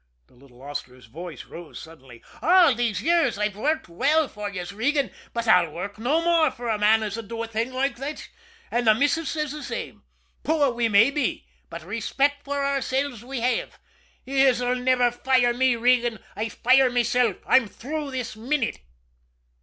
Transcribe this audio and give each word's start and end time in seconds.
The 0.25 0.33
little 0.33 0.63
hostler's 0.63 1.05
voice 1.05 1.45
rose 1.45 1.77
suddenly. 1.79 2.23
"All 2.41 2.73
these 2.73 3.03
years 3.03 3.37
I've 3.37 3.55
worked 3.55 3.87
well 3.87 4.27
for 4.27 4.49
yez, 4.49 4.71
Regan, 4.73 5.11
but 5.31 5.47
I'll 5.47 5.69
work 5.69 5.99
no 5.99 6.23
more 6.23 6.49
for 6.49 6.69
a 6.69 6.79
man 6.79 7.03
as 7.03 7.19
'ud 7.19 7.27
do 7.27 7.43
a 7.43 7.47
thing 7.47 7.71
loike 7.71 7.97
thot 7.97 8.27
an' 8.71 8.85
the 8.85 8.95
missus 8.95 9.29
ses 9.29 9.51
the 9.51 9.61
same. 9.61 10.01
Poor 10.43 10.71
we 10.71 10.89
may 10.89 11.11
be, 11.11 11.45
but 11.69 11.83
rayspect 11.83 12.41
for 12.43 12.63
oursilves 12.65 13.21
we 13.23 13.41
have. 13.41 13.77
Yez'll 14.25 14.73
niver 14.73 15.11
fire 15.11 15.53
me, 15.53 15.75
Regan 15.75 16.17
I 16.35 16.49
fire 16.49 16.89
mesilf. 16.89 17.37
I'm 17.45 17.67
through 17.67 18.09
this 18.09 18.35
minute!" 18.35 18.79